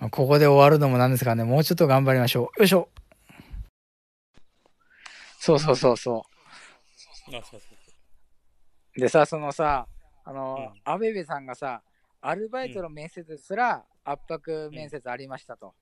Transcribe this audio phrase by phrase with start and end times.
[0.00, 2.60] まあここで終わるのもなんですがね、もうちょっと頑張りましょう。
[2.60, 2.88] よいしょ。
[5.38, 6.26] そうそうそうそ
[8.96, 9.00] う。
[9.00, 9.86] でさ、そのさ、
[10.24, 11.82] あの、うんアベベさんがさ、
[12.20, 15.74] アルバイトの面接すら圧迫面接ありましたと。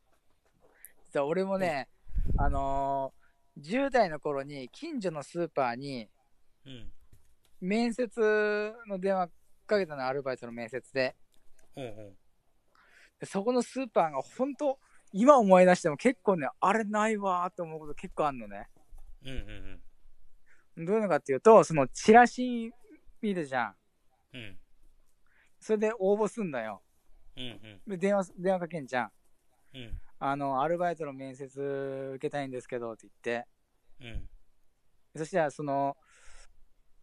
[1.07, 1.89] 実は俺もね、
[2.37, 3.19] あのー
[3.61, 6.09] 10代の頃に近所のスーパーに
[6.65, 6.93] うん。
[7.61, 9.29] 面接の電話
[9.67, 11.17] かけたの、アルバイトの面接で。
[11.75, 12.17] うんうん。
[13.21, 14.79] でそこのスーパーが本当
[15.13, 18.69] 今思い出しても結構ね、あれないわーって思うこと結構あんのね。
[19.25, 19.81] うんうん
[20.77, 20.85] うん。
[20.87, 22.73] どういうのかっていうと、そのチラシ
[23.21, 23.75] 見るじゃん。
[24.35, 24.59] うん。
[25.61, 26.83] それで応募すんだよ。
[27.37, 27.47] うんう
[27.87, 27.91] ん。
[27.91, 29.11] で、電話、電話かけんじゃん。
[29.75, 30.01] うん。
[30.21, 33.47] あの、アルバイトの面接受けたいんですけどって言って。
[34.01, 34.29] うん。
[35.17, 35.97] そしたら、その、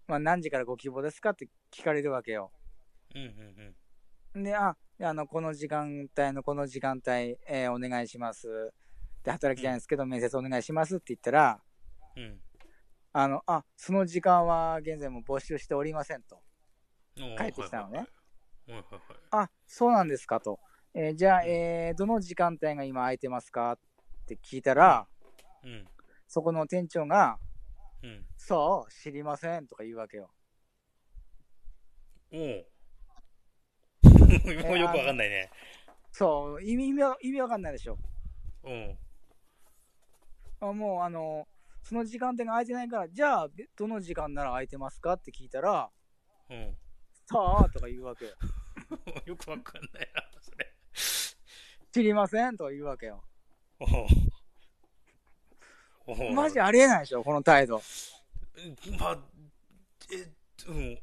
[0.08, 2.52] まあ、何時からご希望ですかって聞かれるわけよ。
[3.16, 3.22] うん
[4.34, 8.72] うんで、あ、あの、この時間帯のこの時間帯、えーお願いします。
[9.24, 11.62] で、働きたいんですけど、面接お願いしますって言ったら、
[12.16, 12.42] うん。
[13.12, 16.42] あの、あ、その時間は現在も募集しておりませんと。
[17.18, 17.36] うん。
[17.38, 18.08] 帰ってきたのね。
[19.32, 20.60] あ、そうなんですかと。
[20.94, 23.80] えーじゃあ、えーどの時間帯が今空いてますかっ
[24.26, 25.08] て聞いたら、
[25.64, 25.86] うん。
[26.28, 27.38] そこの店長が、
[28.02, 28.26] うん。
[28.38, 30.30] そう、知りませんとか言うわけよ。
[32.32, 32.66] おう。
[34.68, 35.50] もうよくわかんないね。
[36.12, 37.98] そう、意味、意味わ意味わかんないでしょ。
[38.64, 38.98] うん。
[40.62, 41.48] あもう、あの、
[41.84, 45.92] その時間帯が空いてないから、じゃあ、べどの時間なら空いてますかって聞いたら、
[46.50, 46.78] うん。
[47.28, 48.32] さあとか言うわけよ。
[49.26, 50.74] よくわかんないな、それ。
[51.92, 53.24] 知りませんとか言うわけよ。
[53.80, 54.08] おう
[56.08, 57.82] おうマジありえないでしょ、この態度。
[59.00, 59.20] まあ、
[60.12, 60.32] え、
[60.68, 61.00] うん。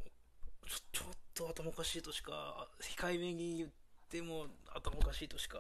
[1.35, 3.71] と頭おかしいとしか、控えめに言っ
[4.09, 5.59] ても頭おかしいとしか。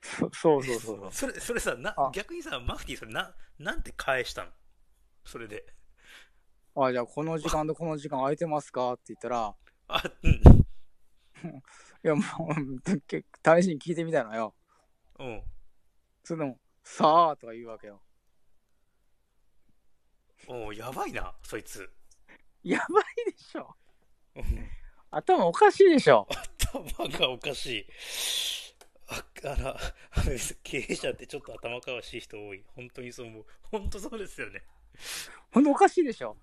[0.00, 1.12] そそうそうそうそう。
[1.12, 4.50] それ、それさ、なあ、逆にさ、マフティーそれな、なんて返したの？
[5.24, 5.66] それで。
[6.74, 8.92] あ、じゃあ、この時間とこの時間空いてますか？
[8.94, 9.54] って言ったら、
[9.88, 10.32] あ、うん。
[12.04, 14.54] いや、もう、け試しに聞いてみたのよ。
[15.18, 15.42] うん。
[16.24, 18.02] それでも、さあとか言うわけよ。
[20.46, 21.90] おうやばいな、そいつ。
[22.68, 23.74] やばいでしょ。
[24.36, 24.44] うん
[25.10, 26.28] 頭おかしいでしょ。
[26.58, 27.86] 頭がおかしい。
[29.08, 29.76] ああら、
[30.10, 32.62] あの経営者ってちょっと頭おかしい人多い。
[32.76, 33.44] 本当にそう思う。
[33.62, 34.62] 本当そうですよね。
[35.50, 36.36] ほんとおかしいでしょ。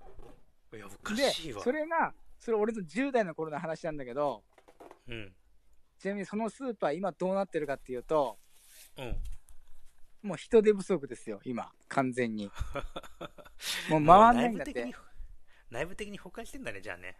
[0.74, 4.44] いや、おかでしいわ。、それが、それ俺の10代の頃の話なんだけど、
[5.08, 5.32] うん。
[6.00, 8.40] ちなみにそのスーパー今どうなってるかっていうと、
[8.98, 9.18] うん。
[10.24, 12.50] もう人手不足ですよ、今、完全に。
[13.90, 14.92] もう回んないんだって
[15.76, 16.18] 内部的に。
[16.18, 17.18] 崩壊してんだね、じゃあね。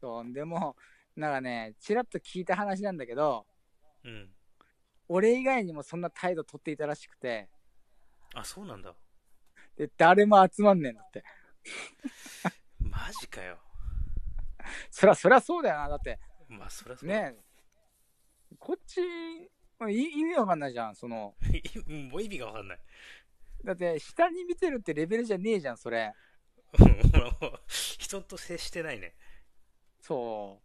[0.00, 0.76] そう、でも、
[1.16, 3.46] なんかね、ちらっと聞いた話なんだけど、
[4.04, 4.30] うん。
[5.08, 7.48] 俺以外にもそんな態度取っていたらしくて、
[8.34, 8.94] あ、そうなんだ。
[9.76, 11.24] で、誰も集まんねえんだって。
[12.78, 13.58] マジかよ。
[14.90, 16.18] そら、そりゃそうだよな、だって。
[16.48, 17.14] まあ、そりゃそうだ。
[17.30, 17.36] ね
[18.52, 19.00] え、こっち、
[19.78, 21.34] ま意味わかんないじゃん、その。
[21.86, 22.78] う んもう意味がわかんない。
[23.64, 26.12] だって、下に見てるってレベルじゃねえじゃん、それ。
[27.98, 29.14] 人と接してないね。
[30.00, 30.60] そ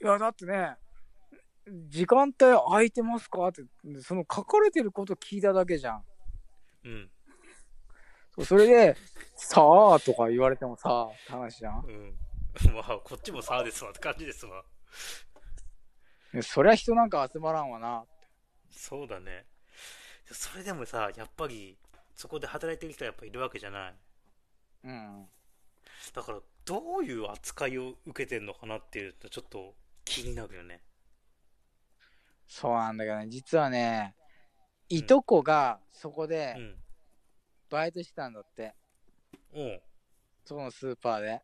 [0.00, 0.04] う。
[0.04, 0.76] いや、だってね、
[1.88, 3.62] 時間帯空いてますかって、
[4.00, 6.04] その書かれてること聞いただけじゃん。
[6.84, 7.10] うん。
[8.34, 8.96] そうそれで、
[9.36, 11.84] さあとか言われてもさあって話じゃん。
[11.84, 12.18] うん。
[12.74, 14.64] まあ、こっちもさあですわって感じですわ。
[16.42, 18.04] そりゃ人なんか集まらんわな。
[18.70, 19.46] そうだね。
[20.30, 21.78] それでもさ、やっぱり、
[22.14, 23.94] そこで働いてる人はやっぱいるわけじゃない。
[24.84, 25.28] うん。
[26.14, 29.74] だから、どういう扱いを受けてんのかなっていうと、ちょっと
[30.04, 30.82] 気になるよね。
[32.46, 34.14] そうなんだけどね、実はね、
[34.88, 36.76] いとこがそこうでん。
[37.70, 38.74] バイトしてたんだって、
[39.54, 39.80] うん。
[40.44, 41.42] そこのスーパーで。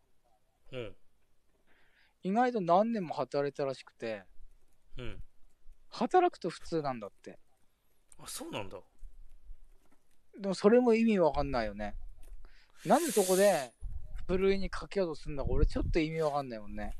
[0.72, 0.96] うん。
[2.24, 4.24] 意外と何年も働いたらしくて、
[4.98, 5.22] うん。
[5.90, 7.38] 働くと普通なんだって。
[8.18, 8.78] あ、そうなんだ。
[10.38, 11.94] でもそれも意味わかんないよね。
[12.86, 13.72] なんでそこで、
[14.26, 16.96] ふるいにかけようとすんだか、俺ちょっと意味わかんないもんね。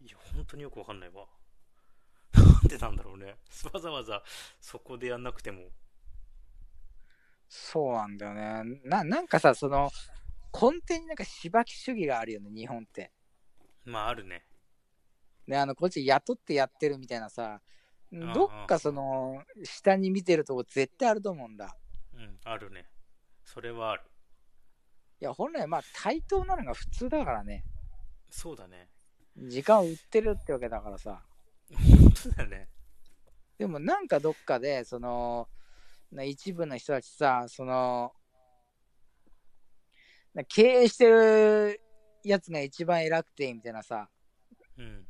[0.00, 1.26] いや、本当によくわかんないわ。
[2.34, 3.36] なんでなんだろうね。
[3.72, 4.22] わざわざ
[4.60, 5.70] そこでやんなくても。
[7.48, 8.34] そうなんだよ
[8.64, 8.80] ね。
[8.84, 9.90] な、なんかさ、その、
[10.52, 13.12] 根底になんか芝木主義があるよね、日本って。
[13.84, 14.46] まあ、あるね。
[15.46, 17.60] ね、あの、こっち雇ってやってるみたいなさ、
[18.14, 21.76] あどっかその、下に見てるとこ絶対あると思うんだ。
[22.22, 22.86] うん、あるね。
[23.44, 24.02] それはある。
[25.20, 27.64] いや、本来まあ対等なのが普通だからね。
[28.30, 28.88] そうだね。
[29.36, 31.22] 時間を売ってるってわけだからさ。
[31.72, 32.68] 本当だよね。
[33.58, 35.48] でもなんかどっかで、その、
[36.12, 38.12] な一部の人たちさ、その、
[40.34, 41.80] な経営してる
[42.22, 44.08] やつが一番偉くて、みたいなさ。
[44.78, 45.06] うん。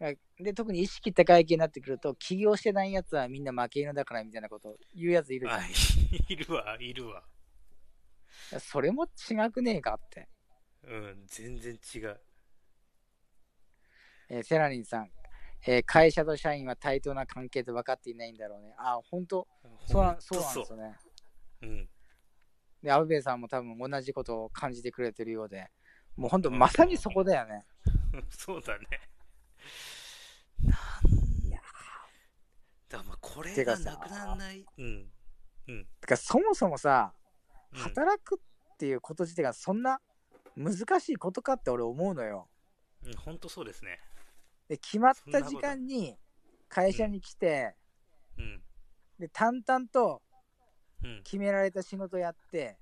[0.00, 5.60] で、特に意識高い系になってくると、起業してないやつはみんな負け犬だからみたいなこと言うやついるじゃん。
[5.60, 5.64] あ、
[6.28, 7.24] いるわ、いるわ。
[8.60, 10.28] それも違くねえかって。
[10.84, 12.20] うん、全然違う。
[14.30, 15.10] えーセラリンさん、
[15.66, 18.74] えー会社と社員は対等な関係と分かっていないんだろうね。
[18.78, 19.48] あ、本当？
[19.86, 20.96] そうなんそうなんですよね。
[21.62, 21.90] うん。
[22.82, 25.68] で、アブベイさんも多分同じことを感じてくれてるようで、
[26.14, 27.66] もう本当まさにそこだよね。
[28.30, 28.86] そうだね。
[30.64, 31.50] なん
[32.88, 34.64] だからまあこれがなくならない。
[34.78, 35.12] うん。
[35.68, 35.86] うん。
[36.00, 40.00] てか、そもそもさ、うん働くっていうこと自体がそんな
[40.56, 42.48] 難しいことかって俺思うのよ。
[43.04, 44.00] うん、本当そうですね。
[44.68, 46.16] で、決まった時間に
[46.68, 47.76] 会社に来て、
[48.38, 48.62] うん。
[49.18, 50.22] で、淡々と
[51.04, 51.22] うん。
[51.22, 52.78] 決められた仕事やって、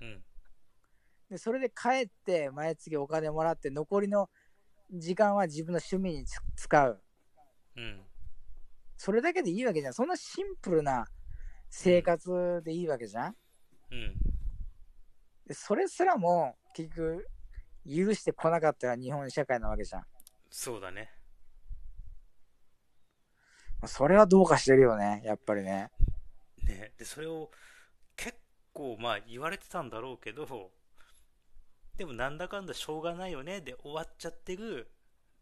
[0.00, 0.24] うん。
[1.30, 4.28] で、それで帰って毎月お金もらって、残りの
[4.90, 7.02] 時間は自分の趣味につ使う。
[7.76, 8.02] うん。
[8.96, 9.92] それだけでいいわけじゃん。
[9.92, 11.06] そんなシンプルな
[11.70, 13.36] 生活でいいわけじゃん。
[13.90, 14.14] うん。
[15.46, 17.26] でそれすらも結局
[17.86, 20.02] 許してこなかったら日本社会なわけじゃん。
[20.50, 21.10] そうだね。
[23.80, 25.90] まあそれはどうかしてるよね、やっぱりね。
[26.66, 26.92] ね。
[26.98, 27.50] で、それを
[28.16, 28.36] 結
[28.72, 30.72] 構まあ言われてたんだろうけど、
[31.96, 34.90] でもなんだかんだしょうがないよねで終わっちゃってる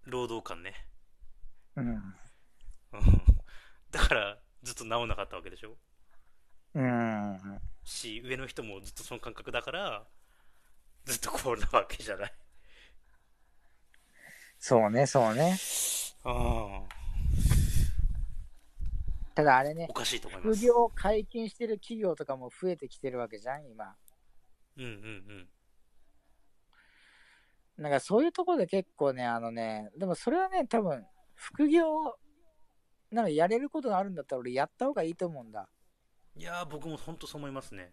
[0.04, 0.86] 労働感ね。
[1.76, 1.86] うん。
[1.88, 2.04] うん
[3.90, 5.76] だからずっと治んなかったわけでしょ？
[6.74, 7.60] うん。
[7.84, 10.04] し、上の人もずっとその感覚だから、
[11.04, 12.32] ずっとこうなわけじゃない。
[14.58, 15.56] そうね、そうね。
[16.24, 16.88] ああ。
[19.36, 20.58] ただあれねお、かしいと思います。
[20.60, 23.94] 副業解禁してる企業とかも増えてきてるわけじゃん、今。
[24.76, 24.90] うんうん
[27.78, 27.82] うん。
[27.82, 32.16] なんかそういうところで結構ね、あのね、でもそれはね、多分、副業、
[33.10, 35.68] なんかやれることがあるんだったら俺やった方がいいと思うんだ。
[36.36, 37.92] いやー、僕も本当そう思いますね。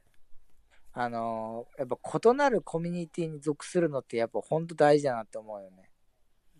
[0.93, 5.89] あのーやっぱ異なるコミュニティに属するのってやっぱ本当大事だなって思うよね。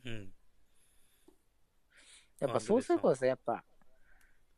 [0.06, 0.33] うん。
[2.39, 3.63] やっぱそうするとさ、やっぱ、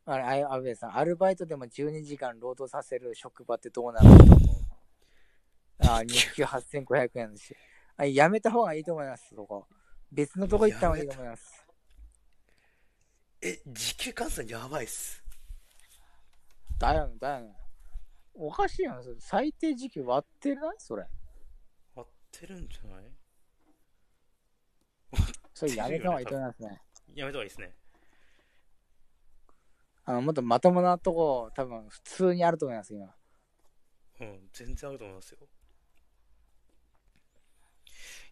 [0.06, 4.18] あれ、あやアベさん、アルバイトでも12時間労働させる職場ってどうなるの？
[4.18, 5.86] と思う。
[5.86, 7.56] ああ、日給8500円だし。
[7.96, 9.66] あやめた方がいいと思います、そこ。
[10.12, 11.63] 別のとこ行った方がいいと思います。
[13.44, 15.22] え、時給換算やばいっす。
[16.78, 17.54] だよね、だよね。
[18.34, 20.74] おかしいよ最低時給割ってない？
[20.78, 21.06] それ。
[21.94, 23.04] 合ってるんじゃない？
[25.54, 26.82] それやめた方がいいと思いますね。
[27.14, 27.76] やめた方がいいですね。
[30.06, 33.14] あの、もっとまともなとこ、多分普通にあると思います、今。
[34.20, 35.38] うん、全然あると思いますよ。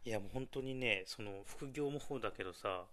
[0.05, 2.87] いや、もう本当にね、その、副業もそうだけどさ、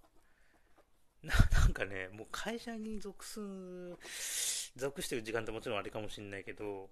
[1.23, 6.89] な なんかね、もう会社に属す、属してる時間ってもちろんあれかもしれないけど、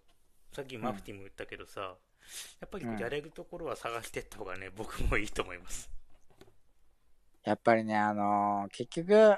[0.51, 1.97] さっきマフティも言ったけどさ、
[2.59, 5.90] やっぱりやれるところは探していった方がね、僕もいいと思います。
[7.44, 9.37] やっぱりね、あのー結局、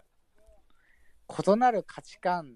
[1.48, 2.56] 異なる価値観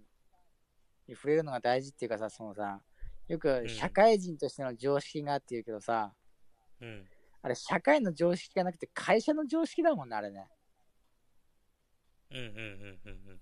[1.07, 2.81] に触れるのが大事っていうかさ、そのさ、
[3.27, 6.13] よくん社会人としての常識がっていうけどさ、
[6.81, 7.05] うん。
[7.43, 10.47] あれ社会の常識がなくて会社の常識だもんね、あれね。
[12.33, 13.39] うんうんうんうんうん。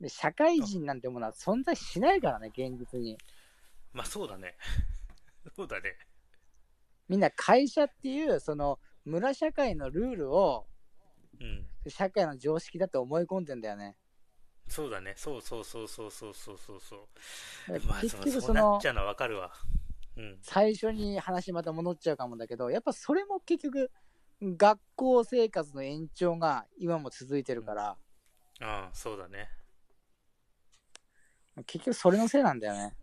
[0.00, 3.18] で社会人なんてものは存在しないからね、現実に。
[3.92, 4.56] まあそうだね。
[5.54, 5.96] そうだね。
[7.08, 10.66] みんな会社っていう、その村社会のルールを
[11.40, 11.66] うん。
[11.88, 13.96] 社会の常識だと思い込んでんだよね。
[14.68, 15.14] そうだね。
[15.16, 17.06] そうそうそうそうそうそうそうそう。
[17.86, 19.52] まあ、結局そのそうなっちゃうのはわかるわ。
[20.16, 20.38] うん。
[20.42, 23.90] 最初に話また戻っちゃうかもだけどやっぱそれも結局
[24.42, 27.96] 学校生活の延長が今も続いてるから
[28.60, 29.48] ああ、そうだね。
[31.66, 32.94] 結局それのせいなんだよね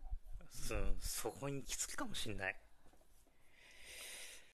[0.72, 2.63] うん、そこに行き着くかもしんない。